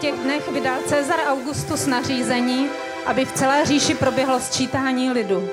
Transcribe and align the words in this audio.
těch 0.00 0.14
dnech 0.14 0.48
vydal 0.52 0.76
Cezar 0.86 1.18
Augustus 1.26 1.86
nařízení, 1.86 2.68
aby 3.06 3.24
v 3.24 3.32
celé 3.32 3.64
říši 3.64 3.94
proběhlo 3.94 4.40
sčítání 4.40 5.10
lidu. 5.10 5.48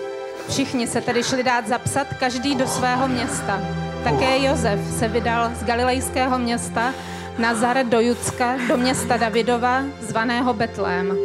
Všichni 0.49 0.87
se 0.87 1.01
tedy 1.01 1.23
šli 1.23 1.43
dát 1.43 1.67
zapsat, 1.67 2.07
každý 2.19 2.55
do 2.55 2.67
svého 2.67 3.07
města. 3.07 3.61
Také 4.03 4.43
Josef 4.43 4.79
se 4.99 5.07
vydal 5.07 5.51
z 5.55 5.63
galilejského 5.63 6.39
města 6.39 6.93
Nazaret 7.37 7.87
do 7.87 7.99
Judska, 7.99 8.57
do 8.67 8.77
města 8.77 9.17
Davidova, 9.17 9.83
zvaného 9.99 10.53
Betlém. 10.53 11.17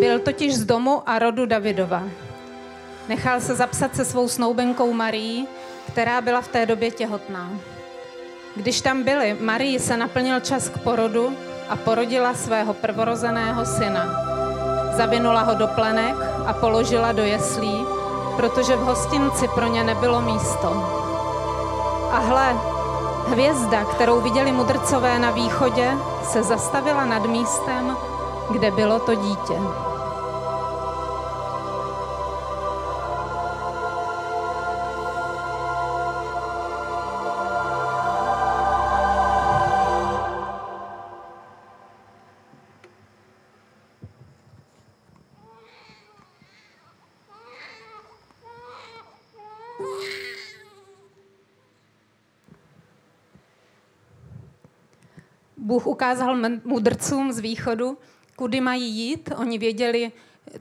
Byl 0.00 0.18
totiž 0.18 0.54
z 0.54 0.64
domu 0.64 1.02
a 1.06 1.18
rodu 1.18 1.46
Davidova. 1.46 2.02
Nechal 3.08 3.40
se 3.40 3.54
zapsat 3.54 3.96
se 3.96 4.04
svou 4.04 4.28
snoubenkou 4.28 4.92
Marií, 4.92 5.48
která 5.92 6.20
byla 6.20 6.40
v 6.40 6.48
té 6.48 6.66
době 6.66 6.90
těhotná. 6.90 7.50
Když 8.56 8.80
tam 8.80 9.02
byli, 9.02 9.36
Marii 9.40 9.78
se 9.78 9.96
naplnil 9.96 10.40
čas 10.40 10.68
k 10.68 10.78
porodu 10.78 11.36
a 11.70 11.76
porodila 11.76 12.34
svého 12.34 12.74
prvorozeného 12.74 13.62
syna. 13.64 14.04
Zavinula 14.98 15.42
ho 15.46 15.54
do 15.54 15.70
plenek 15.70 16.18
a 16.46 16.52
položila 16.52 17.12
do 17.12 17.22
jeslí, 17.22 17.86
protože 18.36 18.76
v 18.76 18.82
hostinci 18.82 19.48
pro 19.48 19.66
ně 19.66 19.84
nebylo 19.84 20.20
místo. 20.20 20.68
A 22.12 22.18
hle, 22.18 22.56
hvězda, 23.26 23.84
kterou 23.84 24.20
viděli 24.20 24.52
mudrcové 24.52 25.18
na 25.18 25.30
východě, 25.30 25.94
se 26.22 26.42
zastavila 26.42 27.04
nad 27.04 27.26
místem, 27.26 27.96
kde 28.50 28.70
bylo 28.70 28.98
to 28.98 29.14
dítě. 29.14 29.54
Bůh 55.70 55.86
ukázal 55.86 56.36
mudrcům 56.64 57.32
z 57.32 57.38
východu, 57.38 57.98
kudy 58.36 58.60
mají 58.60 58.90
jít. 58.90 59.30
Oni 59.36 59.58
věděli 59.58 60.12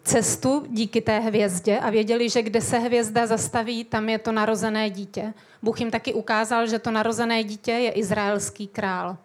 cestu 0.03 0.65
díky 0.69 1.01
té 1.01 1.19
hvězdě 1.19 1.79
a 1.79 1.89
věděli, 1.89 2.29
že 2.29 2.41
kde 2.41 2.61
se 2.61 2.79
hvězda 2.79 3.25
zastaví, 3.27 3.83
tam 3.83 4.09
je 4.09 4.19
to 4.19 4.31
narozené 4.31 4.89
dítě. 4.89 5.33
Bůh 5.61 5.79
jim 5.79 5.91
taky 5.91 6.13
ukázal, 6.13 6.67
že 6.67 6.79
to 6.79 6.91
narozené 6.91 7.43
dítě 7.43 7.71
je 7.71 7.91
izraelský 7.91 8.67
král. 8.67 9.17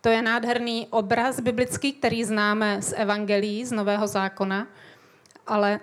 To 0.00 0.08
je 0.08 0.22
nádherný 0.22 0.86
obraz 0.90 1.40
biblický, 1.40 1.92
který 1.92 2.24
známe 2.24 2.82
z 2.82 2.94
Evangelií, 2.96 3.64
z 3.64 3.72
Nového 3.72 4.06
zákona, 4.06 4.66
ale 5.46 5.80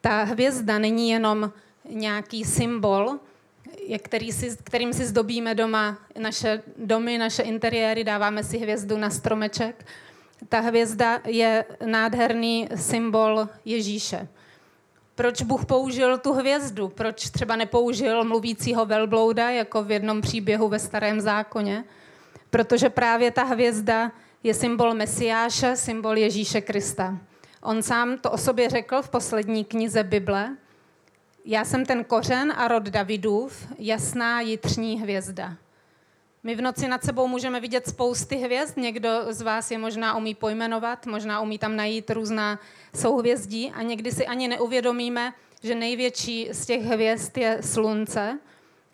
ta 0.00 0.22
hvězda 0.22 0.78
není 0.78 1.10
jenom 1.10 1.52
nějaký 1.90 2.44
symbol, 2.44 3.18
který 3.98 4.32
si, 4.32 4.56
kterým 4.64 4.92
si 4.92 5.06
zdobíme 5.06 5.54
doma 5.54 5.98
naše 6.18 6.62
domy, 6.76 7.18
naše 7.18 7.42
interiéry, 7.42 8.04
dáváme 8.04 8.44
si 8.44 8.58
hvězdu 8.58 8.96
na 8.96 9.10
stromeček. 9.10 9.86
Ta 10.48 10.60
hvězda 10.60 11.20
je 11.26 11.64
nádherný 11.86 12.68
symbol 12.74 13.48
Ježíše. 13.64 14.28
Proč 15.14 15.42
Bůh 15.42 15.64
použil 15.64 16.18
tu 16.18 16.32
hvězdu? 16.32 16.88
Proč 16.88 17.30
třeba 17.30 17.56
nepoužil 17.56 18.24
mluvícího 18.24 18.86
velblouda, 18.86 19.50
jako 19.50 19.84
v 19.84 19.90
jednom 19.90 20.20
příběhu 20.20 20.68
ve 20.68 20.78
Starém 20.78 21.20
zákoně? 21.20 21.84
Protože 22.50 22.90
právě 22.90 23.30
ta 23.30 23.44
hvězda 23.44 24.12
je 24.42 24.54
symbol 24.54 24.94
Mesiáše, 24.94 25.76
symbol 25.76 26.18
Ježíše 26.18 26.60
Krista. 26.60 27.18
On 27.62 27.82
sám 27.82 28.18
to 28.18 28.30
o 28.30 28.38
sobě 28.38 28.68
řekl 28.68 29.02
v 29.02 29.08
poslední 29.08 29.64
knize 29.64 30.02
Bible, 30.02 30.56
já 31.46 31.64
jsem 31.64 31.86
ten 31.86 32.04
kořen 32.04 32.52
a 32.56 32.68
rod 32.68 32.82
Davidův, 32.82 33.66
jasná 33.78 34.40
jitřní 34.40 35.00
hvězda. 35.00 35.56
My 36.42 36.54
v 36.54 36.60
noci 36.60 36.88
nad 36.88 37.04
sebou 37.04 37.28
můžeme 37.28 37.60
vidět 37.60 37.88
spousty 37.88 38.36
hvězd, 38.36 38.76
někdo 38.76 39.08
z 39.28 39.42
vás 39.42 39.70
je 39.70 39.78
možná 39.78 40.16
umí 40.16 40.34
pojmenovat, 40.34 41.06
možná 41.06 41.40
umí 41.40 41.58
tam 41.58 41.76
najít 41.76 42.10
různá 42.10 42.58
souhvězdí 42.94 43.70
a 43.70 43.82
někdy 43.82 44.12
si 44.12 44.26
ani 44.26 44.48
neuvědomíme, 44.48 45.32
že 45.62 45.74
největší 45.74 46.48
z 46.52 46.66
těch 46.66 46.82
hvězd 46.82 47.38
je 47.38 47.58
slunce. 47.62 48.38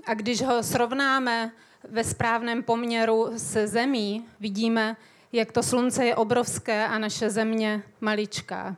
A 0.07 0.15
když 0.15 0.43
ho 0.43 0.63
srovnáme 0.63 1.53
ve 1.89 2.05
správném 2.05 2.63
poměru 2.63 3.33
se 3.37 3.67
zemí, 3.67 4.25
vidíme, 4.41 4.97
jak 5.33 5.53
to 5.53 5.63
slunce 5.63 6.05
je 6.05 6.17
obrovské 6.17 6.87
a 6.87 6.99
naše 6.99 7.31
země 7.31 7.83
maličká. 8.01 8.77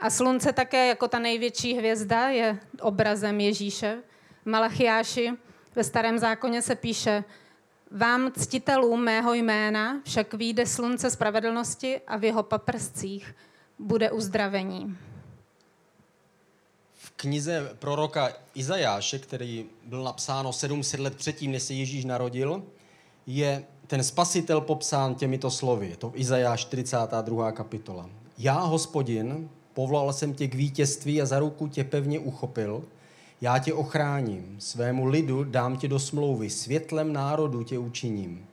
A 0.00 0.10
slunce 0.10 0.52
také 0.52 0.86
jako 0.86 1.08
ta 1.08 1.18
největší 1.18 1.74
hvězda 1.74 2.28
je 2.28 2.58
obrazem 2.80 3.40
Ježíše. 3.40 3.98
V 4.42 4.46
Malachiáši 4.46 5.32
ve 5.74 5.84
starém 5.84 6.18
zákoně 6.18 6.62
se 6.62 6.74
píše, 6.74 7.24
vám 7.90 8.32
ctitelům 8.32 9.00
mého 9.04 9.34
jména 9.34 10.00
však 10.04 10.34
výjde 10.34 10.66
slunce 10.66 11.10
spravedlnosti 11.10 12.00
a 12.06 12.16
v 12.16 12.24
jeho 12.24 12.42
paprscích 12.42 13.34
bude 13.78 14.10
uzdravení. 14.10 14.96
V 16.94 17.10
knize 17.10 17.70
proroka 17.78 18.32
Izajáše, 18.54 19.18
který 19.18 19.66
byl 19.84 20.02
napsáno 20.02 20.52
700 20.52 21.00
let 21.00 21.16
předtím, 21.16 21.52
než 21.52 21.62
se 21.62 21.74
Ježíš 21.74 22.04
narodil, 22.04 22.62
je 23.26 23.64
ten 23.86 24.04
spasitel 24.04 24.60
popsán 24.60 25.14
těmito 25.14 25.50
slovy. 25.50 25.88
Je 25.88 25.96
to 25.96 26.12
Izajáš 26.14 26.60
42. 26.60 27.52
kapitola. 27.52 28.10
Já, 28.38 28.54
hospodin, 28.54 29.50
Povolal 29.74 30.12
jsem 30.12 30.34
tě 30.34 30.48
k 30.48 30.54
vítězství 30.54 31.22
a 31.22 31.26
za 31.26 31.38
ruku 31.38 31.68
tě 31.68 31.84
pevně 31.84 32.18
uchopil. 32.18 32.84
Já 33.40 33.58
tě 33.58 33.74
ochráním, 33.74 34.56
svému 34.58 35.06
lidu 35.06 35.44
dám 35.44 35.76
tě 35.76 35.88
do 35.88 35.98
smlouvy, 35.98 36.50
světlem 36.50 37.12
národu 37.12 37.62
tě 37.62 37.78
učiním. 37.78 38.46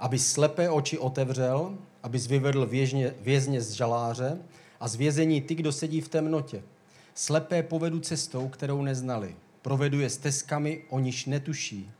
Aby 0.00 0.18
slepé 0.18 0.70
oči 0.70 0.98
otevřel, 0.98 1.74
aby 2.02 2.18
vyvedl 2.18 2.66
věžně, 2.66 3.14
vězně 3.20 3.60
z 3.60 3.70
žaláře 3.70 4.38
a 4.80 4.88
z 4.88 4.94
vězení 4.94 5.40
ty, 5.40 5.54
kdo 5.54 5.72
sedí 5.72 6.00
v 6.00 6.08
temnotě. 6.08 6.62
Slepé 7.14 7.62
povedu 7.62 8.00
cestou, 8.00 8.48
kterou 8.48 8.82
neznali. 8.82 9.36
Provedu 9.62 10.00
je 10.00 10.10
stezkami, 10.10 10.82
o 10.88 10.98
niž 10.98 11.26
netuší. 11.26 11.90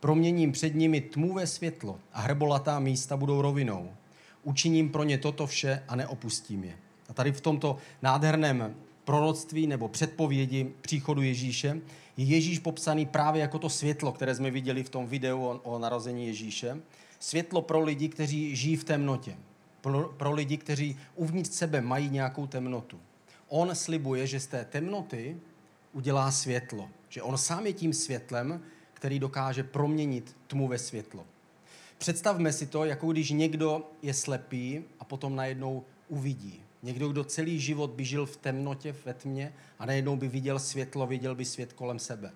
Proměním 0.00 0.52
před 0.52 0.74
nimi 0.74 1.00
tmuvé 1.00 1.46
světlo 1.46 1.98
a 2.12 2.20
hrbolatá 2.20 2.78
místa 2.78 3.16
budou 3.16 3.42
rovinou. 3.42 3.90
Učiním 4.42 4.88
pro 4.88 5.04
ně 5.04 5.18
toto 5.18 5.46
vše 5.46 5.82
a 5.88 5.96
neopustím 5.96 6.64
je. 6.64 6.74
A 7.08 7.14
tady 7.14 7.32
v 7.32 7.40
tomto 7.40 7.76
nádherném 8.02 8.74
proroctví 9.04 9.66
nebo 9.66 9.88
předpovědi 9.88 10.72
příchodu 10.80 11.22
Ježíše 11.22 11.80
je 12.16 12.24
Ježíš 12.24 12.58
popsaný 12.58 13.06
právě 13.06 13.42
jako 13.42 13.58
to 13.58 13.68
světlo, 13.68 14.12
které 14.12 14.34
jsme 14.34 14.50
viděli 14.50 14.82
v 14.84 14.88
tom 14.88 15.06
videu 15.06 15.44
o, 15.44 15.60
o 15.62 15.78
narození 15.78 16.26
Ježíše. 16.26 16.76
Světlo 17.18 17.62
pro 17.62 17.80
lidi, 17.80 18.08
kteří 18.08 18.56
žijí 18.56 18.76
v 18.76 18.84
temnotě. 18.84 19.36
Pro, 19.80 20.08
pro 20.16 20.32
lidi, 20.32 20.56
kteří 20.56 20.98
uvnitř 21.14 21.50
sebe 21.50 21.80
mají 21.80 22.10
nějakou 22.10 22.46
temnotu. 22.46 23.00
On 23.48 23.74
slibuje, 23.74 24.26
že 24.26 24.40
z 24.40 24.46
té 24.46 24.64
temnoty 24.64 25.36
udělá 25.92 26.30
světlo. 26.30 26.88
Že 27.08 27.22
on 27.22 27.38
sám 27.38 27.66
je 27.66 27.72
tím 27.72 27.92
světlem, 27.92 28.60
který 28.94 29.18
dokáže 29.18 29.62
proměnit 29.62 30.36
tmu 30.46 30.68
ve 30.68 30.78
světlo. 30.78 31.24
Představme 31.98 32.52
si 32.52 32.66
to, 32.66 32.84
jako 32.84 33.12
když 33.12 33.30
někdo 33.30 33.90
je 34.02 34.14
slepý 34.14 34.84
a 35.00 35.04
potom 35.04 35.36
najednou 35.36 35.84
uvidí. 36.08 36.63
Někdo, 36.84 37.08
kdo 37.08 37.24
celý 37.24 37.60
život 37.60 37.90
by 37.90 38.04
žil 38.04 38.26
v 38.26 38.36
temnotě, 38.36 38.94
ve 39.04 39.14
tmě 39.14 39.52
a 39.78 39.86
najednou 39.86 40.16
by 40.16 40.28
viděl 40.28 40.58
světlo, 40.58 41.06
viděl 41.06 41.34
by 41.34 41.44
svět 41.44 41.72
kolem 41.72 41.98
sebe. 41.98 42.32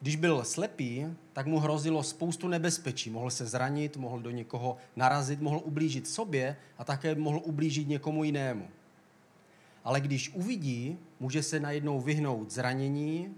Když 0.00 0.16
byl 0.16 0.44
slepý, 0.44 1.06
tak 1.32 1.46
mu 1.46 1.58
hrozilo 1.58 2.02
spoustu 2.02 2.48
nebezpečí. 2.48 3.10
Mohl 3.10 3.30
se 3.30 3.46
zranit, 3.46 3.96
mohl 3.96 4.20
do 4.20 4.30
někoho 4.30 4.76
narazit, 4.96 5.40
mohl 5.40 5.60
ublížit 5.64 6.08
sobě 6.08 6.56
a 6.78 6.84
také 6.84 7.14
mohl 7.14 7.40
ublížit 7.44 7.88
někomu 7.88 8.24
jinému. 8.24 8.68
Ale 9.84 10.00
když 10.00 10.30
uvidí, 10.34 10.98
může 11.20 11.42
se 11.42 11.60
najednou 11.60 12.00
vyhnout 12.00 12.50
zranění 12.50 13.34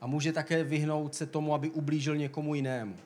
a 0.00 0.06
může 0.06 0.32
také 0.32 0.64
vyhnout 0.64 1.14
se 1.14 1.26
tomu, 1.26 1.54
aby 1.54 1.70
ublížil 1.70 2.16
někomu 2.16 2.54
jinému. 2.54 2.96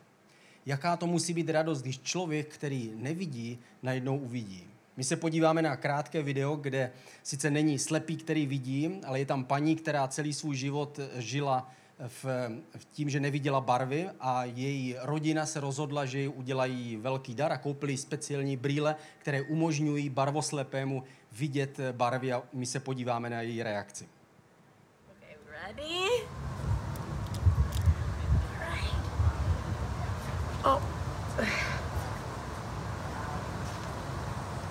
Jaká 0.66 0.96
to 0.96 1.06
musí 1.06 1.34
být 1.34 1.50
radost, 1.50 1.82
když 1.82 1.98
člověk, 1.98 2.54
který 2.54 2.92
nevidí, 2.96 3.58
najednou 3.82 4.18
uvidí. 4.18 4.64
My 4.98 5.04
se 5.04 5.16
podíváme 5.16 5.62
na 5.62 5.76
krátké 5.76 6.22
video, 6.22 6.56
kde 6.56 6.90
sice 7.22 7.50
není 7.50 7.78
slepý, 7.78 8.16
který 8.16 8.46
vidí, 8.46 9.00
ale 9.06 9.18
je 9.18 9.26
tam 9.26 9.44
paní, 9.44 9.76
která 9.76 10.08
celý 10.08 10.32
svůj 10.32 10.56
život 10.56 11.00
žila 11.16 11.70
v, 12.08 12.24
v 12.76 12.84
tím, 12.84 13.10
že 13.10 13.20
neviděla 13.20 13.60
barvy 13.60 14.08
a 14.20 14.44
její 14.44 14.96
rodina 15.00 15.46
se 15.46 15.60
rozhodla, 15.60 16.06
že 16.06 16.18
jí 16.18 16.28
udělají 16.28 16.96
velký 16.96 17.34
dar 17.34 17.52
a 17.52 17.58
koupili 17.58 17.96
speciální 17.96 18.56
brýle, 18.56 18.96
které 19.18 19.42
umožňují 19.42 20.08
barvoslepému 20.08 21.02
vidět 21.32 21.80
barvy 21.92 22.32
a 22.32 22.42
my 22.52 22.66
se 22.66 22.80
podíváme 22.80 23.30
na 23.30 23.42
její 23.42 23.62
reakci. 23.62 24.08
Okay, 25.10 25.36
ready? 25.46 26.08
Oh. 30.64 31.77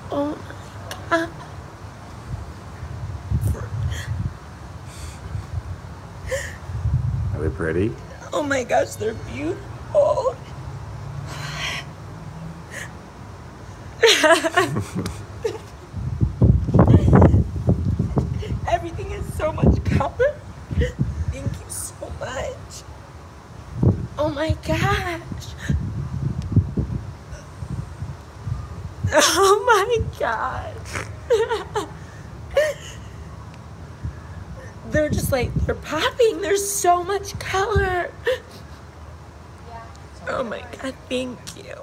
Oh 0.10 0.38
my 1.10 1.18
God. 1.18 1.30
Are 7.34 7.42
they 7.42 7.50
pretty? 7.56 7.94
Oh 8.34 8.44
my 8.44 8.64
gosh, 8.64 8.96
they're 8.96 9.14
beautiful. 9.14 10.36
Everything 18.70 19.12
is 19.12 19.34
so 19.36 19.52
much 19.52 19.84
color. 19.86 20.36
Thank 21.32 21.46
you 21.46 21.70
so 21.70 22.12
much. 22.20 22.84
Oh 24.18 24.30
my 24.30 24.56
God. 24.66 24.87
Gosh. 30.38 30.94
they're 34.92 35.10
just 35.10 35.32
like, 35.32 35.54
they're 35.66 35.76
popping. 35.76 36.42
There's 36.42 36.66
so 36.68 37.04
much 37.04 37.38
color. 37.40 38.12
Oh 40.30 40.44
my 40.44 40.62
God, 40.82 40.94
thank 41.10 41.40
you. 41.58 41.76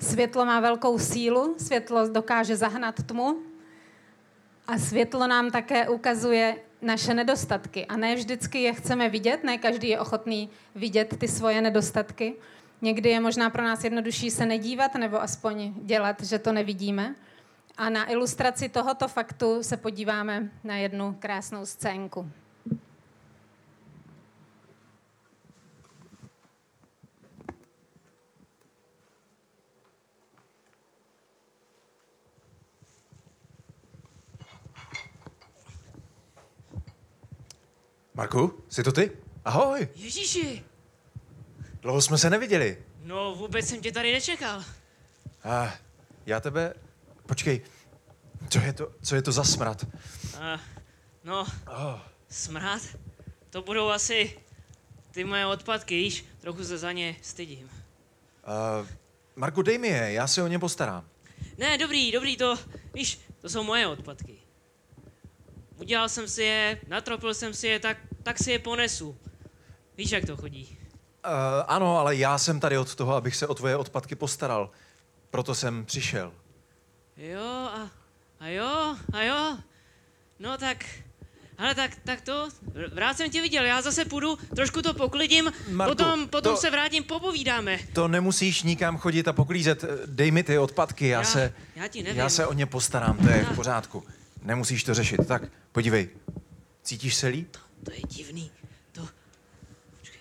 Světlo 0.00 0.44
má 0.44 0.60
velkou 0.60 0.98
sílu, 0.98 1.54
světlo 1.58 2.08
dokáže 2.08 2.56
zahnat 2.56 3.02
tmu 3.02 3.42
a 4.66 4.78
světlo 4.78 5.26
nám 5.26 5.50
také 5.50 5.88
ukazuje 5.88 6.56
naše 6.82 7.14
nedostatky. 7.14 7.86
A 7.86 7.96
ne 7.96 8.14
vždycky 8.14 8.62
je 8.62 8.72
chceme 8.72 9.08
vidět, 9.08 9.44
ne 9.44 9.58
každý 9.58 9.88
je 9.88 10.00
ochotný 10.00 10.50
vidět 10.74 11.16
ty 11.18 11.28
svoje 11.28 11.60
nedostatky. 11.60 12.34
Někdy 12.82 13.10
je 13.10 13.20
možná 13.20 13.50
pro 13.50 13.62
nás 13.62 13.84
jednodušší 13.84 14.30
se 14.30 14.46
nedívat 14.46 14.94
nebo 14.94 15.22
aspoň 15.22 15.74
dělat, 15.82 16.22
že 16.22 16.38
to 16.38 16.52
nevidíme. 16.52 17.14
A 17.76 17.90
na 17.90 18.10
ilustraci 18.10 18.68
tohoto 18.68 19.08
faktu 19.08 19.62
se 19.62 19.76
podíváme 19.76 20.50
na 20.64 20.76
jednu 20.76 21.16
krásnou 21.18 21.66
scénku. 21.66 22.30
Marku, 38.14 38.64
jsi 38.68 38.82
to 38.82 38.92
ty? 38.92 39.10
Ahoj, 39.44 39.88
Ježíši, 39.94 40.64
dlouho 41.86 42.02
jsme 42.02 42.18
se 42.18 42.30
neviděli. 42.30 42.78
no 43.02 43.34
vůbec 43.34 43.68
jsem 43.68 43.80
tě 43.80 43.92
tady 43.92 44.12
nečekal. 44.12 44.64
A 45.44 45.74
já 46.26 46.40
tebe... 46.40 46.74
Počkej, 47.26 47.60
co 48.48 48.58
je 48.58 48.72
to, 48.72 48.92
co 49.02 49.14
je 49.14 49.22
to 49.22 49.32
za 49.32 49.44
smrad? 49.44 49.82
Uh, 49.84 50.60
no, 51.24 51.46
smrad, 52.28 52.82
to 53.50 53.62
budou 53.62 53.88
asi 53.88 54.38
ty 55.10 55.24
moje 55.24 55.46
odpadky, 55.46 55.94
víš, 55.94 56.24
trochu 56.40 56.64
se 56.64 56.78
za 56.78 56.92
ně 56.92 57.16
stydím. 57.22 57.70
Uh, 57.70 58.86
Marku, 59.36 59.62
dej 59.62 59.78
mi 59.78 59.88
je, 59.88 60.12
já 60.12 60.26
se 60.26 60.42
o 60.42 60.46
ně 60.46 60.58
postarám. 60.58 61.08
Ne, 61.58 61.78
dobrý, 61.78 62.12
dobrý, 62.12 62.36
to, 62.36 62.58
víš, 62.94 63.20
to 63.40 63.48
jsou 63.48 63.62
moje 63.62 63.86
odpadky. 63.86 64.38
Udělal 65.76 66.08
jsem 66.08 66.28
si 66.28 66.42
je, 66.42 66.80
natropil 66.88 67.34
jsem 67.34 67.54
si 67.54 67.66
je, 67.66 67.78
tak, 67.78 67.98
tak 68.22 68.38
si 68.38 68.50
je 68.50 68.58
ponesu. 68.58 69.18
Víš, 69.96 70.10
jak 70.10 70.26
to 70.26 70.36
chodí. 70.36 70.75
Uh, 71.26 71.32
ano, 71.66 71.98
ale 71.98 72.16
já 72.16 72.38
jsem 72.38 72.60
tady 72.60 72.78
od 72.78 72.94
toho, 72.94 73.14
abych 73.14 73.36
se 73.36 73.46
o 73.46 73.54
tvoje 73.54 73.76
odpadky 73.76 74.14
postaral. 74.14 74.70
Proto 75.30 75.54
jsem 75.54 75.84
přišel. 75.84 76.32
Jo, 77.16 77.40
a, 77.74 77.90
a 78.40 78.48
jo, 78.48 78.96
a 79.12 79.22
jo. 79.22 79.58
No 80.38 80.58
tak, 80.58 80.84
ale 81.58 81.74
tak, 81.74 81.90
tak 82.04 82.20
to, 82.20 82.48
rád 82.92 83.16
jsem 83.16 83.30
tě 83.30 83.42
viděl, 83.42 83.64
já 83.64 83.82
zase 83.82 84.04
půjdu, 84.04 84.36
trošku 84.56 84.82
to 84.82 84.94
poklidím, 84.94 85.52
Marku, 85.70 85.96
potom, 85.96 86.28
potom 86.28 86.54
to- 86.54 86.60
se 86.60 86.70
vrátím, 86.70 87.04
popovídáme. 87.04 87.78
To 87.92 88.08
nemusíš 88.08 88.62
nikam 88.62 88.98
chodit 88.98 89.28
a 89.28 89.32
poklízet. 89.32 89.84
Dej 90.06 90.30
mi 90.30 90.42
ty 90.42 90.58
odpadky, 90.58 91.08
já, 91.08 91.18
Já- 91.18 91.24
se... 91.24 91.54
já 91.76 91.88
ti 91.88 92.02
nevím. 92.02 92.18
Já 92.18 92.28
se 92.28 92.46
o 92.46 92.52
ně 92.52 92.66
postarám, 92.66 93.18
to 93.18 93.28
je 93.28 93.44
v 93.44 93.54
pořádku. 93.56 94.04
Nemusíš 94.42 94.84
to 94.84 94.94
řešit. 94.94 95.20
Tak, 95.28 95.42
podívej. 95.72 96.08
Cítíš 96.82 97.14
se 97.14 97.26
líp? 97.26 97.56
To 97.84 97.92
je 97.92 97.98
divný. 98.08 98.50
To... 98.92 99.08
Počkej. 99.98 100.20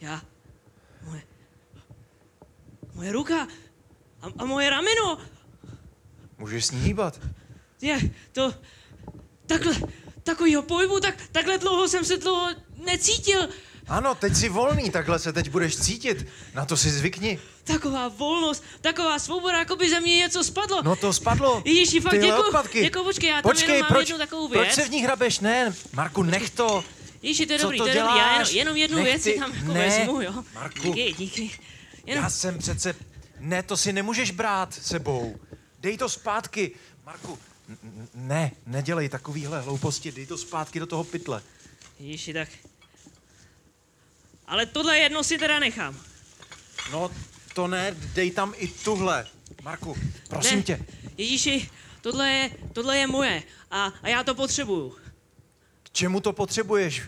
Já... 0.00 0.22
Moje... 1.02 1.22
Moje 2.94 3.12
ruka 3.12 3.48
a, 4.22 4.26
a 4.38 4.44
moje 4.44 4.70
rameno. 4.70 5.18
Můžeš 6.38 6.64
s 6.64 6.70
ní 6.70 6.80
hýbat. 6.80 7.20
Je, 7.80 7.98
to... 8.32 8.54
Takhle, 9.46 9.74
takovýho 10.22 10.62
pohybu, 10.62 11.00
tak, 11.00 11.14
takhle 11.32 11.58
dlouho 11.58 11.88
jsem 11.88 12.04
se 12.04 12.16
dlouho 12.16 12.48
necítil. 12.84 13.48
Ano, 13.88 14.14
teď 14.14 14.34
jsi 14.36 14.48
volný, 14.48 14.90
takhle 14.90 15.18
se 15.18 15.32
teď 15.32 15.50
budeš 15.50 15.76
cítit. 15.76 16.26
Na 16.54 16.66
to 16.66 16.76
si 16.76 16.90
zvykni. 16.90 17.38
Taková 17.64 18.08
volnost, 18.08 18.64
taková 18.80 19.18
svoboda, 19.18 19.58
jako 19.58 19.76
by 19.76 19.90
ze 19.90 20.00
mě 20.00 20.16
něco 20.16 20.44
spadlo. 20.44 20.82
No 20.82 20.96
to 20.96 21.12
spadlo. 21.12 21.62
Ježíši, 21.64 22.00
fakt 22.00 22.10
Tyhle 22.10 22.26
děkuju. 22.26 22.46
odpadky. 22.46 22.82
Děkuju, 22.82 23.04
počkej, 23.04 23.28
já 23.30 23.42
tam 23.42 23.42
počkej, 23.42 23.68
jenom 23.74 23.80
mám 23.80 23.88
proč, 23.88 24.08
jednu 24.08 24.18
takovou 24.18 24.48
proč 24.48 24.66
věc. 24.66 24.74
se 24.74 24.84
v 24.84 24.90
ní 24.90 25.02
hrabeš? 25.02 25.40
Ne, 25.40 25.74
Marku, 25.92 26.22
nech 26.22 26.50
to. 26.50 26.84
Ježíši, 27.22 27.46
to 27.46 27.52
je 27.52 27.58
Co 27.58 27.62
dobrý, 27.64 27.78
to 27.78 27.84
to 27.84 27.88
je 27.90 27.94
dobrý, 27.94 28.18
já 28.18 28.32
jenom, 28.38 28.56
jenom 28.56 28.76
jednu 28.76 28.96
Nech 28.96 29.04
věc 29.06 29.22
si 29.22 29.38
tam 29.38 29.52
jako 29.54 29.72
ne, 29.72 29.88
vezmu, 29.88 30.20
jo. 30.20 30.44
Marku. 30.54 30.82
Díky, 30.82 31.12
díky. 31.18 31.50
Jenom, 32.06 32.24
Já 32.24 32.30
jsem 32.30 32.58
přece... 32.58 32.94
Ne, 33.38 33.62
to 33.62 33.76
si 33.76 33.92
nemůžeš 33.92 34.30
brát 34.30 34.74
sebou. 34.74 35.40
Dej 35.80 35.98
to 35.98 36.08
zpátky. 36.08 36.70
Marku, 37.06 37.38
n- 37.68 38.08
ne, 38.14 38.52
nedělej 38.66 39.08
takovýhle 39.08 39.60
hlouposti, 39.60 40.12
dej 40.12 40.26
to 40.26 40.38
zpátky 40.38 40.80
do 40.80 40.86
toho 40.86 41.04
pytle. 41.04 41.42
Ježiši, 42.00 42.32
tak... 42.32 42.48
Ale 44.46 44.66
tohle 44.66 44.98
jedno 44.98 45.24
si 45.24 45.38
teda 45.38 45.58
nechám. 45.58 46.00
No, 46.92 47.10
to 47.54 47.66
ne, 47.68 47.94
dej 48.14 48.30
tam 48.30 48.54
i 48.56 48.68
tuhle. 48.68 49.26
Marku, 49.62 49.96
prosím 50.28 50.56
ne. 50.56 50.62
tě. 50.62 50.86
Ježíši, 51.16 51.70
tohle 52.00 52.30
je, 52.30 52.50
tohle 52.72 52.98
je 52.98 53.06
moje 53.06 53.42
a, 53.70 53.92
a 54.02 54.08
já 54.08 54.24
to 54.24 54.34
potřebuju. 54.34 54.96
Čemu 55.98 56.20
to 56.20 56.32
potřebuješ? 56.32 57.02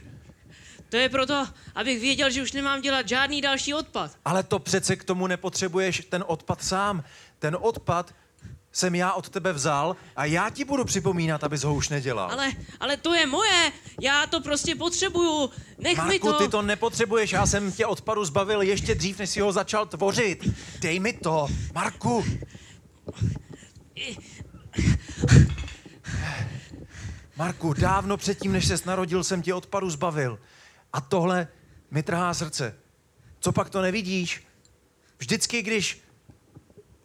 To 0.88 0.96
je 0.96 1.08
proto, 1.08 1.46
abych 1.74 2.00
věděl, 2.00 2.30
že 2.30 2.42
už 2.42 2.52
nemám 2.52 2.80
dělat 2.80 3.08
žádný 3.08 3.40
další 3.40 3.74
odpad. 3.74 4.10
Ale 4.24 4.42
to 4.42 4.58
přece 4.58 4.96
k 4.96 5.04
tomu 5.04 5.26
nepotřebuješ 5.26 6.06
ten 6.08 6.24
odpad 6.26 6.62
sám. 6.62 7.04
Ten 7.38 7.56
odpad 7.60 8.14
jsem 8.72 8.94
já 8.94 9.12
od 9.12 9.28
tebe 9.28 9.52
vzal 9.52 9.96
a 10.16 10.24
já 10.24 10.50
ti 10.50 10.64
budu 10.64 10.84
připomínat, 10.84 11.44
abys 11.44 11.62
ho 11.62 11.74
už 11.74 11.88
nedělal. 11.88 12.30
Ale, 12.30 12.52
ale 12.80 12.96
to 12.96 13.14
je 13.14 13.26
moje, 13.26 13.72
já 14.00 14.26
to 14.26 14.40
prostě 14.40 14.74
potřebuju. 14.74 15.50
Nech 15.78 15.98
mi 15.98 16.04
Marku, 16.04 16.32
to. 16.32 16.38
ty 16.38 16.48
to 16.48 16.62
nepotřebuješ, 16.62 17.32
já 17.32 17.46
jsem 17.46 17.72
tě 17.72 17.86
odpadu 17.86 18.24
zbavil 18.24 18.62
ještě 18.62 18.94
dřív, 18.94 19.18
než 19.18 19.30
si 19.30 19.40
ho 19.40 19.52
začal 19.52 19.86
tvořit. 19.86 20.48
Dej 20.80 21.00
mi 21.00 21.12
to, 21.12 21.48
Marku. 21.74 22.24
Marku, 27.40 27.72
dávno 27.72 28.16
předtím, 28.16 28.52
než 28.52 28.66
ses 28.66 28.84
narodil, 28.84 29.24
jsem 29.24 29.42
tě 29.42 29.54
odpadu 29.54 29.90
zbavil. 29.90 30.40
A 30.92 31.00
tohle 31.00 31.48
mi 31.90 32.02
trhá 32.02 32.34
srdce. 32.34 32.74
Co 33.38 33.52
pak 33.52 33.70
to 33.70 33.82
nevidíš? 33.82 34.46
Vždycky, 35.18 35.62
když 35.62 36.02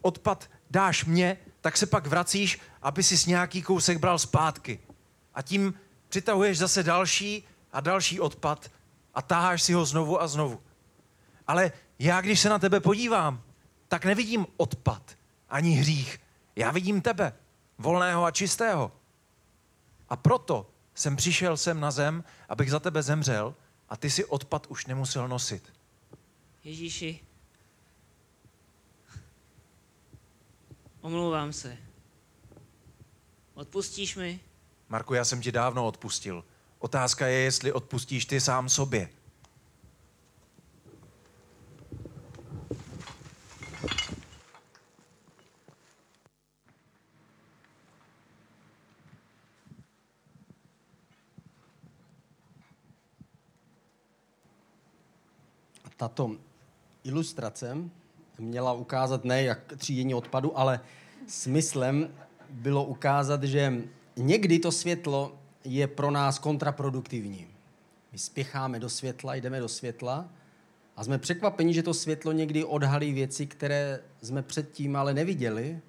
odpad 0.00 0.50
dáš 0.70 1.04
mě, 1.04 1.36
tak 1.60 1.76
se 1.76 1.86
pak 1.86 2.06
vracíš, 2.06 2.60
aby 2.82 3.02
si 3.02 3.30
nějaký 3.30 3.62
kousek 3.62 3.98
bral 3.98 4.18
zpátky. 4.18 4.78
A 5.34 5.42
tím 5.42 5.74
přitahuješ 6.08 6.58
zase 6.58 6.82
další 6.82 7.44
a 7.72 7.80
další 7.80 8.20
odpad 8.20 8.70
a 9.14 9.22
táháš 9.22 9.62
si 9.62 9.72
ho 9.72 9.84
znovu 9.84 10.22
a 10.22 10.28
znovu. 10.28 10.60
Ale 11.46 11.72
já, 11.98 12.20
když 12.20 12.40
se 12.40 12.48
na 12.48 12.58
tebe 12.58 12.80
podívám, 12.80 13.42
tak 13.88 14.04
nevidím 14.04 14.46
odpad 14.56 15.02
ani 15.48 15.70
hřích. 15.70 16.20
Já 16.56 16.70
vidím 16.70 17.00
tebe, 17.00 17.32
volného 17.78 18.24
a 18.24 18.30
čistého. 18.30 18.92
A 20.08 20.16
proto 20.16 20.70
jsem 20.94 21.16
přišel 21.16 21.56
sem 21.56 21.80
na 21.80 21.90
zem, 21.90 22.24
abych 22.48 22.70
za 22.70 22.80
tebe 22.80 23.02
zemřel 23.02 23.54
a 23.88 23.96
ty 23.96 24.10
si 24.10 24.24
odpad 24.24 24.66
už 24.66 24.86
nemusel 24.86 25.28
nosit. 25.28 25.72
Ježíši. 26.64 27.20
Omlouvám 31.00 31.52
se. 31.52 31.78
Odpustíš 33.54 34.16
mi? 34.16 34.40
Marku, 34.88 35.14
já 35.14 35.24
jsem 35.24 35.40
ti 35.40 35.52
dávno 35.52 35.86
odpustil. 35.86 36.44
Otázka 36.78 37.26
je, 37.26 37.38
jestli 37.38 37.72
odpustíš 37.72 38.24
ty 38.24 38.40
sám 38.40 38.68
sobě. 38.68 39.08
Tato 55.96 56.36
ilustrace 57.04 57.76
měla 58.38 58.72
ukázat 58.72 59.24
ne 59.24 59.42
jak 59.42 59.72
třídění 59.76 60.14
odpadu, 60.14 60.58
ale 60.58 60.80
smyslem 61.26 62.08
bylo 62.50 62.84
ukázat, 62.84 63.42
že 63.42 63.82
někdy 64.16 64.58
to 64.58 64.72
světlo 64.72 65.38
je 65.64 65.86
pro 65.86 66.10
nás 66.10 66.38
kontraproduktivní. 66.38 67.46
My 68.12 68.18
spěcháme 68.18 68.80
do 68.80 68.88
světla, 68.88 69.34
jdeme 69.34 69.60
do 69.60 69.68
světla 69.68 70.28
a 70.96 71.04
jsme 71.04 71.18
překvapeni, 71.18 71.74
že 71.74 71.82
to 71.82 71.94
světlo 71.94 72.32
někdy 72.32 72.64
odhalí 72.64 73.12
věci, 73.12 73.46
které 73.46 74.00
jsme 74.22 74.42
předtím 74.42 74.96
ale 74.96 75.14
neviděli, 75.14 75.80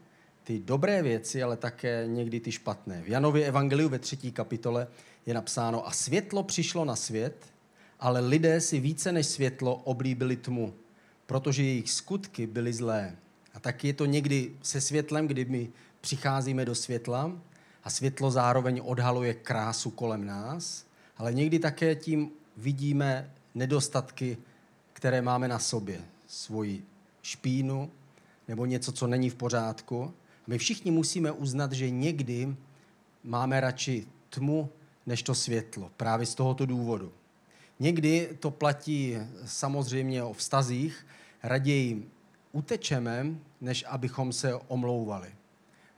ty 0.44 0.60
dobré 0.60 1.04
věci, 1.04 1.44
ale 1.44 1.58
také 1.58 2.04
někdy 2.08 2.40
ty 2.40 2.52
špatné. 2.52 3.02
V 3.02 3.10
Janově 3.10 3.46
evangeliu 3.46 3.90
ve 3.90 4.00
třetí 4.00 4.32
kapitole 4.32 4.88
je 5.26 5.34
napsáno 5.34 5.88
a 5.88 5.92
světlo 5.92 6.44
přišlo 6.44 6.86
na 6.86 6.96
svět, 6.96 7.46
ale 8.00 8.20
lidé 8.20 8.62
si 8.62 8.80
více 8.80 9.12
než 9.12 9.28
světlo 9.28 9.76
oblíbili 9.76 10.36
tmu, 10.36 10.74
protože 11.26 11.64
jejich 11.64 11.92
skutky 11.92 12.48
byly 12.48 12.74
zlé. 12.74 13.16
A 13.54 13.60
tak 13.60 13.84
je 13.84 13.94
to 13.94 14.06
někdy 14.06 14.56
se 14.62 14.82
světlem, 14.82 15.28
kdy 15.28 15.46
my 15.46 15.70
přicházíme 16.02 16.66
do 16.66 16.76
světla 16.76 17.32
a 17.84 17.90
světlo 17.90 18.32
zároveň 18.32 18.82
odhaluje 18.86 19.34
krásu 19.34 19.92
kolem 19.92 20.26
nás, 20.26 20.86
ale 21.18 21.34
někdy 21.34 21.60
také 21.60 21.96
tím 21.96 22.32
vidíme 22.58 23.32
nedostatky, 23.56 24.38
které 24.94 25.22
máme 25.22 25.48
na 25.48 25.60
sobě. 25.60 26.02
Svoji 26.28 26.84
špínu 27.22 27.92
nebo 28.48 28.66
něco, 28.66 28.92
co 28.92 29.08
není 29.08 29.30
v 29.30 29.36
pořádku. 29.36 30.14
My 30.48 30.58
všichni 30.58 30.92
musíme 30.92 31.32
uznat, 31.32 31.72
že 31.72 31.90
někdy 31.90 32.56
máme 33.24 33.60
radši 33.60 34.08
tmu 34.30 34.70
než 35.06 35.24
to 35.24 35.36
světlo. 35.36 35.92
Právě 35.98 36.26
z 36.26 36.36
tohoto 36.36 36.66
důvodu. 36.66 37.12
Někdy 37.80 38.30
to 38.40 38.52
platí 38.52 39.18
samozřejmě 39.46 40.24
o 40.24 40.34
vztazích. 40.34 41.08
Raději 41.44 42.10
utečeme, 42.52 43.26
než 43.62 43.86
abychom 43.88 44.34
se 44.34 44.56
omlouvali. 44.56 45.30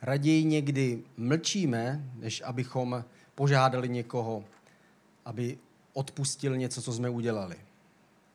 Raději 0.01 0.43
někdy 0.43 1.03
mlčíme, 1.17 2.11
než 2.15 2.41
abychom 2.45 3.05
požádali 3.35 3.89
někoho, 3.89 4.43
aby 5.25 5.57
odpustil 5.93 6.57
něco, 6.57 6.81
co 6.81 6.93
jsme 6.93 7.09
udělali. 7.09 7.55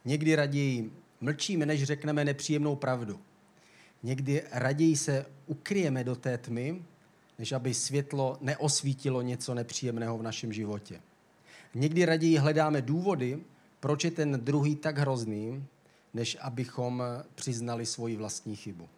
Někdy 0.05 0.37
raději 0.37 0.93
mlčíme, 1.21 1.67
než 1.67 1.85
řekneme 1.85 2.25
nepříjemnou 2.25 2.77
pravdu. 2.77 3.21
Někdy 4.03 4.43
raději 4.53 4.97
se 4.97 5.27
ukryjeme 5.47 6.05
do 6.05 6.17
té 6.17 6.39
tmy, 6.39 6.83
než 7.39 7.53
aby 7.53 7.75
světlo 7.75 8.39
neosvítilo 8.41 9.23
něco 9.23 9.55
nepříjemného 9.55 10.19
v 10.19 10.23
našem 10.23 10.53
životě. 10.53 11.01
Někdy 11.75 12.05
raději 12.05 12.37
hledáme 12.37 12.83
důvody, 12.83 13.39
proč 13.81 14.05
je 14.05 14.11
ten 14.11 14.41
druhý 14.41 14.77
tak 14.77 14.99
hrozný, 14.99 15.67
než 16.15 16.37
abychom 16.41 17.03
přiznali 17.35 17.87
svoji 17.87 18.17
vlastní 18.17 18.57
chybu. 18.57 18.89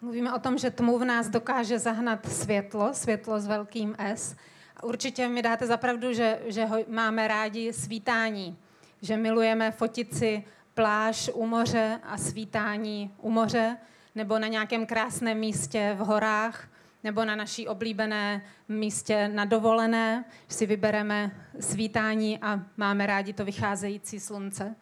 Mluvíme 0.00 0.34
o 0.34 0.38
tom, 0.38 0.58
že 0.58 0.70
tmu 0.70 0.98
v 0.98 1.04
nás 1.04 1.28
dokáže 1.28 1.78
zahnat 1.78 2.32
světlo, 2.32 2.94
světlo 2.94 3.40
s 3.40 3.46
velkým 3.46 3.94
S. 3.98 4.36
Určitě 4.82 5.28
mi 5.28 5.42
dáte 5.42 5.66
zapravdu, 5.66 6.12
že, 6.12 6.38
že 6.46 6.64
ho 6.64 6.76
máme 6.88 7.28
rádi 7.28 7.72
svítání, 7.72 8.56
že 9.02 9.16
milujeme 9.16 9.70
fotit 9.70 10.16
si 10.16 10.44
pláž 10.74 11.30
u 11.34 11.46
moře 11.46 12.00
a 12.02 12.18
svítání 12.18 13.14
u 13.18 13.30
moře, 13.30 13.76
nebo 14.14 14.38
na 14.38 14.48
nějakém 14.48 14.86
krásném 14.86 15.38
místě 15.38 15.96
v 15.98 15.98
horách, 15.98 16.68
nebo 17.04 17.24
na 17.24 17.36
naší 17.36 17.68
oblíbené 17.68 18.42
místě 18.68 19.28
na 19.28 19.44
dovolené, 19.44 20.24
si 20.48 20.66
vybereme 20.66 21.46
svítání 21.60 22.38
a 22.42 22.60
máme 22.76 23.06
rádi 23.06 23.32
to 23.32 23.44
vycházející 23.44 24.20
slunce. 24.20 24.76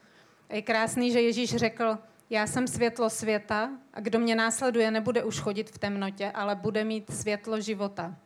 Je 0.50 0.62
krásný, 0.62 1.12
že 1.12 1.20
Ježíš 1.20 1.56
řekl, 1.56 1.98
já 2.30 2.46
jsem 2.46 2.68
světlo 2.68 3.10
světa 3.10 3.70
a 3.94 4.00
kdo 4.00 4.18
mě 4.18 4.34
následuje, 4.34 4.90
nebude 4.90 5.24
už 5.24 5.40
chodit 5.40 5.70
v 5.70 5.78
temnotě, 5.78 6.30
ale 6.30 6.54
bude 6.54 6.84
mít 6.84 7.10
světlo 7.10 7.60
života. 7.60 8.16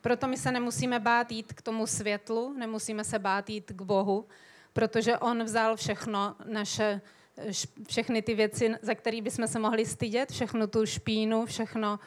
Proto 0.00 0.28
my 0.28 0.36
se 0.36 0.52
nemusíme 0.52 1.00
bát 1.00 1.32
jít 1.32 1.52
k 1.52 1.62
tomu 1.62 1.86
světlu, 1.86 2.54
nemusíme 2.58 3.04
se 3.04 3.18
bát 3.18 3.50
jít 3.50 3.72
k 3.72 3.82
Bohu, 3.82 4.26
protože 4.72 5.18
On 5.18 5.44
vzal 5.44 5.76
všechno 5.76 6.34
naše, 6.44 7.00
všechny 7.88 8.22
ty 8.22 8.34
věci, 8.34 8.74
za 8.82 8.94
které 8.94 9.22
bychom 9.22 9.46
se 9.46 9.58
mohli 9.58 9.86
stydět, 9.86 10.32
všechno 10.32 10.66
tu 10.66 10.86
špínu, 10.86 11.46
všechno, 11.46 11.98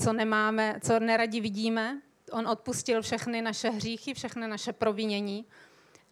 co 0.00 0.12
nemáme, 0.12 0.78
co 0.82 1.00
neradi 1.00 1.40
vidíme. 1.40 2.00
On 2.32 2.48
odpustil 2.48 3.02
všechny 3.02 3.42
naše 3.42 3.70
hříchy, 3.70 4.14
všechny 4.14 4.48
naše 4.48 4.72
provinění. 4.72 5.46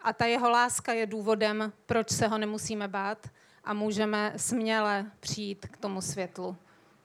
A 0.01 0.13
ta 0.13 0.27
jeho 0.27 0.51
láska 0.51 0.93
je 0.93 1.07
důvodem, 1.07 1.73
proč 1.87 2.11
se 2.11 2.27
ho 2.27 2.39
nemusíme 2.39 2.89
bát 2.89 3.29
a 3.65 3.75
můžeme 3.75 4.33
směle 4.37 5.11
přijít 5.21 5.67
k 5.67 5.77
tomu 5.77 6.01
světlu. 6.01 6.57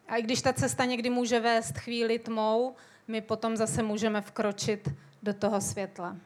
A 0.08 0.16
i 0.16 0.22
když 0.22 0.42
ta 0.42 0.54
cesta 0.54 0.86
někdy 0.86 1.10
může 1.10 1.40
vést 1.40 1.78
chvíli 1.78 2.20
tmou, 2.20 2.76
my 3.08 3.22
potom 3.22 3.58
zase 3.58 3.84
můžeme 3.84 4.22
vkročit 4.22 4.90
do 5.24 5.34
toho 5.34 5.62
světla. 5.62 6.18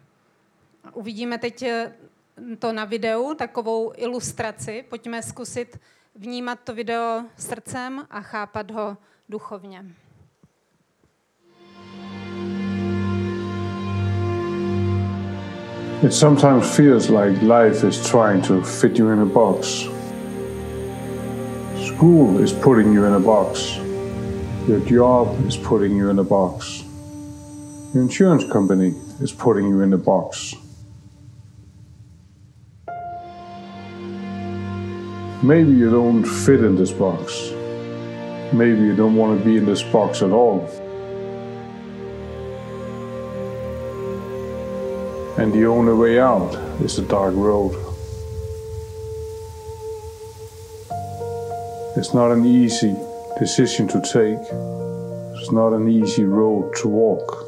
Uvidíme 0.94 1.38
teď 1.38 1.62
eh, 1.64 1.94
to 2.60 2.74
na 2.74 2.86
videu, 2.86 3.34
takovou 3.34 3.94
ilustraci. 3.96 4.86
Pojďme 4.90 5.24
zkusit 5.24 5.80
vnímat 6.16 6.60
to 6.64 6.74
video 6.74 7.24
srdcem 7.38 8.08
a 8.10 8.22
chápat 8.22 8.72
ho 8.72 8.98
duchovně. 9.30 9.86
It 16.04 16.12
sometimes 16.12 16.76
feels 16.76 17.10
like 17.10 17.42
life 17.42 17.84
is 17.84 18.08
trying 18.08 18.44
to 18.44 18.64
fit 18.64 19.00
you 19.00 19.10
in 19.10 19.18
a 19.18 19.26
box. 19.26 19.88
School 21.88 22.38
is 22.38 22.54
putting 22.54 22.94
you 22.94 23.06
in 23.06 23.14
a 23.14 23.20
box. 23.20 23.78
Your 24.68 24.80
job 24.82 25.44
is 25.48 25.58
putting 25.58 25.98
you 25.98 26.12
in 26.12 26.20
a 26.20 26.24
box. 26.24 26.84
Your 27.96 28.04
insurance 28.04 28.44
company 28.44 28.94
is 29.22 29.32
putting 29.32 29.68
you 29.68 29.82
in 29.82 29.92
a 29.92 29.98
box. 29.98 30.54
Maybe 35.42 35.72
you 35.72 35.90
don't 35.90 36.24
fit 36.24 36.64
in 36.64 36.76
this 36.76 36.92
box. 36.92 37.50
Maybe 38.54 38.82
you 38.82 38.96
don't 38.96 39.16
want 39.16 39.40
to 39.40 39.44
be 39.44 39.58
in 39.58 39.66
this 39.66 39.82
box 39.82 40.22
at 40.22 40.30
all. 40.30 40.70
And 45.38 45.54
the 45.54 45.66
only 45.68 45.94
way 45.94 46.20
out 46.20 46.56
is 46.82 46.96
the 46.96 47.04
dark 47.04 47.36
road. 47.36 47.74
It's 51.96 52.14
not 52.14 52.32
an 52.32 52.44
easy 52.46 52.96
decision 53.38 53.88
to 53.90 54.02
take. 54.02 54.42
It's 55.40 55.52
not 55.52 55.74
an 55.74 55.88
easy 55.90 56.24
road 56.24 56.76
to 56.78 56.88
walk. 56.88 57.46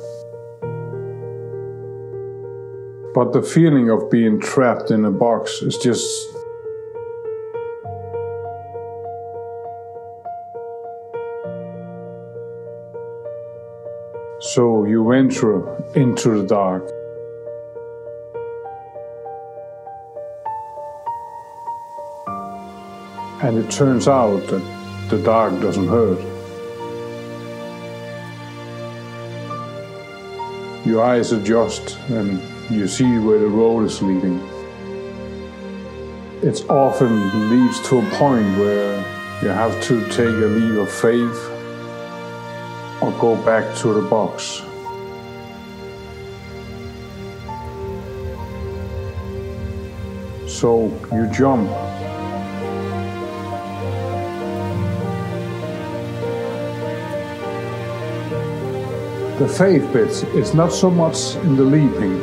But 3.15 3.33
the 3.33 3.41
feeling 3.41 3.89
of 3.89 4.11
being 4.11 4.39
trapped 4.39 4.91
in 4.91 5.03
a 5.05 5.11
box 5.11 5.63
is 5.63 5.77
just 5.77 6.05
So 14.41 14.85
you 14.85 15.07
venture 15.07 15.61
into 15.95 16.41
the 16.41 16.47
dark. 16.47 16.98
And 23.41 23.57
it 23.57 23.71
turns 23.71 24.07
out 24.09 24.45
that 24.47 25.09
the 25.09 25.17
dark 25.19 25.61
doesn't 25.61 25.87
hurt. 25.87 26.19
Your 30.85 31.03
eyes 31.03 31.31
adjust 31.31 31.97
and 32.09 32.41
you 32.69 32.87
see 32.87 33.17
where 33.17 33.39
the 33.39 33.47
road 33.47 33.85
is 33.85 34.01
leading. 34.01 34.39
It 36.41 36.69
often 36.69 37.49
leads 37.49 37.79
to 37.87 37.99
a 37.99 38.09
point 38.17 38.57
where 38.57 38.97
you 39.41 39.47
have 39.47 39.81
to 39.83 40.05
take 40.07 40.27
a 40.27 40.49
leap 40.57 40.77
of 40.77 40.91
faith 40.91 41.49
or 43.01 43.11
go 43.21 43.37
back 43.45 43.73
to 43.77 43.93
the 43.93 44.01
box. 44.01 44.61
So 50.45 50.91
you 51.13 51.27
jump 51.31 51.69
The 59.39 59.47
faith 59.47 59.93
bit 59.93 60.09
is 60.35 60.53
not 60.53 60.73
so 60.73 60.91
much 60.91 61.35
in 61.37 61.55
the 61.55 61.63
leaping, 61.63 62.19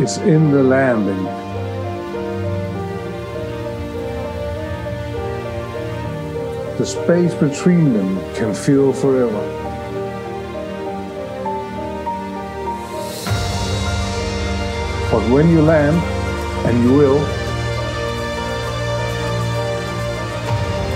it's 0.00 0.18
in 0.18 0.52
the 0.52 0.62
landing. 0.62 1.24
The 6.78 6.86
space 6.86 7.34
between 7.34 7.92
them 7.92 8.20
can 8.36 8.54
feel 8.54 8.92
forever. 8.92 9.42
But 15.10 15.28
when 15.28 15.50
you 15.50 15.60
land, 15.60 15.96
and 16.68 16.84
you 16.84 16.92
will, 16.92 17.18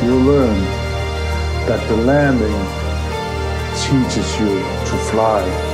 you 0.04 0.14
learn 0.20 0.83
that 1.66 1.88
the 1.88 1.97
landing 1.97 2.61
teaches 3.75 4.38
you 4.38 4.59
to 4.87 4.97
fly. 5.11 5.73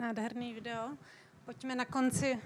Nádherný 0.00 0.54
video. 0.54 0.88
Pojďme 1.44 1.74
na 1.74 1.84
konci 1.84 2.38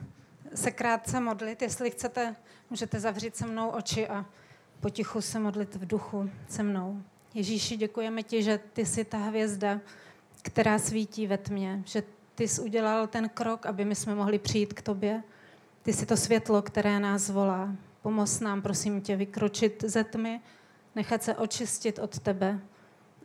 se 0.55 0.71
krátce 0.71 1.21
modlit. 1.21 1.63
Jestli 1.63 1.91
chcete, 1.91 2.37
můžete 2.71 3.01
zavřít 3.01 3.37
se 3.37 3.47
mnou 3.47 3.69
oči 3.69 4.09
a 4.09 4.27
potichu 4.81 5.21
se 5.21 5.39
modlit 5.39 5.75
v 5.75 5.87
duchu 5.87 6.31
se 6.49 6.63
mnou. 6.63 7.03
Ježíši, 7.35 7.77
děkujeme 7.77 8.23
ti, 8.23 8.43
že 8.43 8.61
ty 8.73 8.87
jsi 8.87 9.05
ta 9.05 9.19
hvězda, 9.19 9.81
která 10.43 10.79
svítí 10.79 11.27
ve 11.27 11.39
tmě, 11.39 11.83
že 11.87 12.03
ty 12.35 12.49
jsi 12.49 12.61
udělal 12.61 13.07
ten 13.07 13.29
krok, 13.29 13.67
aby 13.67 13.85
my 13.85 13.95
jsme 13.95 14.15
mohli 14.15 14.39
přijít 14.39 14.73
k 14.73 14.83
tobě. 14.83 15.23
Ty 15.83 15.93
jsi 15.93 16.07
to 16.07 16.17
světlo, 16.17 16.63
které 16.63 17.01
nás 17.01 17.31
volá. 17.31 17.75
Pomoz 18.03 18.41
nám, 18.41 18.63
prosím 18.63 19.01
tě, 19.01 19.17
vykročit 19.17 19.85
ze 19.87 20.05
tmy, 20.05 20.41
nechat 20.95 21.23
se 21.23 21.35
očistit 21.37 21.99
od 21.99 22.19
tebe 22.19 22.61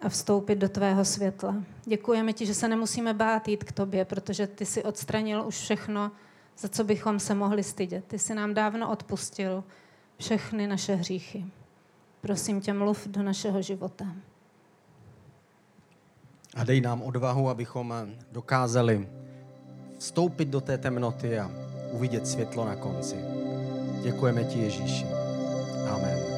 a 0.01 0.09
vstoupit 0.09 0.55
do 0.55 0.69
tvého 0.69 1.05
světla. 1.05 1.55
Děkujeme 1.85 2.33
ti, 2.33 2.45
že 2.45 2.53
se 2.53 2.67
nemusíme 2.67 3.13
bát 3.13 3.47
jít 3.47 3.63
k 3.63 3.71
tobě, 3.71 4.05
protože 4.05 4.47
ty 4.47 4.65
jsi 4.65 4.83
odstranil 4.83 5.43
už 5.47 5.55
všechno, 5.55 6.11
za 6.57 6.69
co 6.69 6.83
bychom 6.83 7.19
se 7.19 7.35
mohli 7.35 7.63
stydět. 7.63 8.05
Ty 8.05 8.19
jsi 8.19 8.35
nám 8.35 8.53
dávno 8.53 8.91
odpustil 8.91 9.63
všechny 10.17 10.67
naše 10.67 10.95
hříchy. 10.95 11.45
Prosím 12.21 12.61
tě, 12.61 12.73
mluv 12.73 13.07
do 13.07 13.23
našeho 13.23 13.61
života. 13.61 14.05
A 16.55 16.63
dej 16.63 16.81
nám 16.81 17.01
odvahu, 17.01 17.49
abychom 17.49 17.93
dokázali 18.31 19.07
vstoupit 19.97 20.45
do 20.45 20.61
té 20.61 20.77
temnoty 20.77 21.39
a 21.39 21.51
uvidět 21.91 22.27
světlo 22.27 22.65
na 22.65 22.75
konci. 22.75 23.15
Děkujeme 24.03 24.43
ti, 24.43 24.59
Ježíši. 24.59 25.05
Amen. 25.89 26.28